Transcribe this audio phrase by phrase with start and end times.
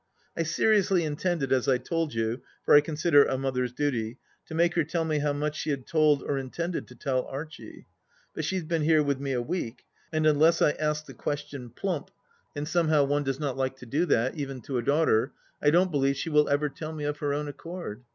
[0.35, 4.55] I seriously intended, as I told you, for I consider it 8 mother's duty, to
[4.55, 7.85] make her tell me how much she had told or intended to tell Archie.
[8.33, 11.19] But she has been here with me a week, and unless I ask her the
[11.19, 12.09] question plump,
[12.55, 14.79] and THE LAST DITCH 188 somehow one does not like to do that, even to
[14.79, 18.01] a daughter, I don't believe she will ever tell me of her own accord.